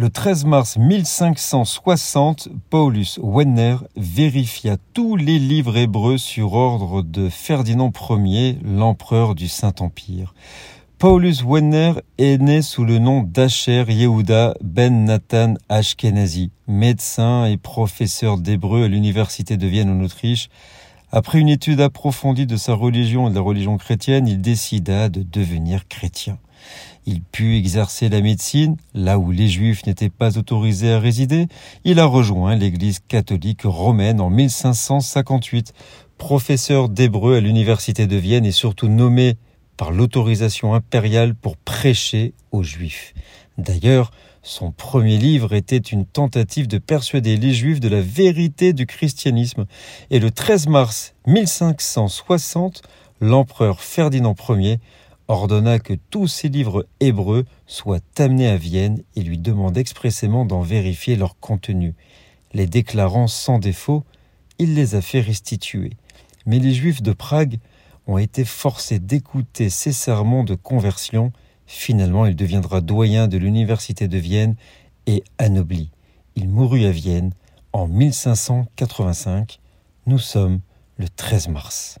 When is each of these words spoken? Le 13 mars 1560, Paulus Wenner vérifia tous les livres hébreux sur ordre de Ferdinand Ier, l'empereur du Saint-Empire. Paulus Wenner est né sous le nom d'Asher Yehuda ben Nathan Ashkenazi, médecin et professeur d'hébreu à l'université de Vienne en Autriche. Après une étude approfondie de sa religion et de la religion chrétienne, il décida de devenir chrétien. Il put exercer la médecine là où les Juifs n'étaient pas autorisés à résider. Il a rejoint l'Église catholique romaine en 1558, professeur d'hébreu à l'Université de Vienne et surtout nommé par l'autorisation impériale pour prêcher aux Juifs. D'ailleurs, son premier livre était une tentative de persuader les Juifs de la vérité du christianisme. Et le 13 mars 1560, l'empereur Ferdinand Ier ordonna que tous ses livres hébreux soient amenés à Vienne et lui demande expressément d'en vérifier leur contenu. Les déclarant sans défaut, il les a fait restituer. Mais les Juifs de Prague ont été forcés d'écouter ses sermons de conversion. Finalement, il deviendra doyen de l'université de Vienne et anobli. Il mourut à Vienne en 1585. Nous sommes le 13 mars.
Le 0.00 0.10
13 0.10 0.44
mars 0.44 0.76
1560, 0.76 2.50
Paulus 2.70 3.18
Wenner 3.20 3.78
vérifia 3.96 4.76
tous 4.94 5.16
les 5.16 5.40
livres 5.40 5.76
hébreux 5.76 6.18
sur 6.18 6.52
ordre 6.52 7.02
de 7.02 7.28
Ferdinand 7.28 7.90
Ier, 8.08 8.60
l'empereur 8.62 9.34
du 9.34 9.48
Saint-Empire. 9.48 10.34
Paulus 10.98 11.42
Wenner 11.44 11.94
est 12.16 12.40
né 12.40 12.62
sous 12.62 12.84
le 12.84 13.00
nom 13.00 13.24
d'Asher 13.24 13.86
Yehuda 13.88 14.54
ben 14.62 15.04
Nathan 15.04 15.54
Ashkenazi, 15.68 16.52
médecin 16.68 17.46
et 17.46 17.56
professeur 17.56 18.38
d'hébreu 18.38 18.84
à 18.84 18.88
l'université 18.88 19.56
de 19.56 19.66
Vienne 19.66 19.90
en 19.90 20.04
Autriche. 20.04 20.48
Après 21.10 21.38
une 21.38 21.48
étude 21.48 21.80
approfondie 21.80 22.46
de 22.46 22.56
sa 22.56 22.74
religion 22.74 23.28
et 23.28 23.30
de 23.30 23.34
la 23.36 23.40
religion 23.40 23.78
chrétienne, 23.78 24.28
il 24.28 24.42
décida 24.42 25.08
de 25.08 25.22
devenir 25.22 25.88
chrétien. 25.88 26.38
Il 27.06 27.22
put 27.22 27.56
exercer 27.56 28.10
la 28.10 28.20
médecine 28.20 28.76
là 28.92 29.18
où 29.18 29.30
les 29.30 29.48
Juifs 29.48 29.86
n'étaient 29.86 30.10
pas 30.10 30.36
autorisés 30.36 30.92
à 30.92 30.98
résider. 30.98 31.46
Il 31.84 31.98
a 31.98 32.04
rejoint 32.04 32.54
l'Église 32.56 32.98
catholique 32.98 33.62
romaine 33.64 34.20
en 34.20 34.28
1558, 34.28 35.72
professeur 36.18 36.90
d'hébreu 36.90 37.36
à 37.36 37.40
l'Université 37.40 38.06
de 38.06 38.16
Vienne 38.16 38.44
et 38.44 38.52
surtout 38.52 38.88
nommé 38.88 39.36
par 39.78 39.92
l'autorisation 39.92 40.74
impériale 40.74 41.34
pour 41.34 41.56
prêcher 41.56 42.34
aux 42.52 42.62
Juifs. 42.62 43.14
D'ailleurs, 43.56 44.10
son 44.42 44.70
premier 44.70 45.18
livre 45.18 45.54
était 45.54 45.76
une 45.76 46.06
tentative 46.06 46.68
de 46.68 46.78
persuader 46.78 47.36
les 47.36 47.52
Juifs 47.52 47.80
de 47.80 47.88
la 47.88 48.00
vérité 48.00 48.72
du 48.72 48.86
christianisme. 48.86 49.66
Et 50.10 50.18
le 50.18 50.30
13 50.30 50.68
mars 50.68 51.14
1560, 51.26 52.82
l'empereur 53.20 53.80
Ferdinand 53.80 54.36
Ier 54.48 54.78
ordonna 55.28 55.78
que 55.78 55.94
tous 56.10 56.26
ses 56.26 56.48
livres 56.48 56.86
hébreux 57.00 57.44
soient 57.66 58.00
amenés 58.16 58.48
à 58.48 58.56
Vienne 58.56 59.02
et 59.14 59.22
lui 59.22 59.38
demande 59.38 59.76
expressément 59.76 60.46
d'en 60.46 60.62
vérifier 60.62 61.16
leur 61.16 61.38
contenu. 61.38 61.94
Les 62.54 62.66
déclarant 62.66 63.26
sans 63.26 63.58
défaut, 63.58 64.04
il 64.58 64.74
les 64.74 64.94
a 64.94 65.02
fait 65.02 65.20
restituer. 65.20 65.90
Mais 66.46 66.58
les 66.58 66.72
Juifs 66.72 67.02
de 67.02 67.12
Prague 67.12 67.58
ont 68.06 68.18
été 68.18 68.44
forcés 68.44 68.98
d'écouter 68.98 69.68
ses 69.68 69.92
sermons 69.92 70.44
de 70.44 70.54
conversion. 70.54 71.32
Finalement, 71.70 72.24
il 72.24 72.34
deviendra 72.34 72.80
doyen 72.80 73.28
de 73.28 73.36
l'université 73.36 74.08
de 74.08 74.16
Vienne 74.16 74.56
et 75.06 75.22
anobli. 75.36 75.90
Il 76.34 76.48
mourut 76.48 76.86
à 76.86 76.90
Vienne 76.90 77.32
en 77.74 77.86
1585. 77.86 79.60
Nous 80.06 80.18
sommes 80.18 80.60
le 80.96 81.10
13 81.10 81.48
mars. 81.48 81.98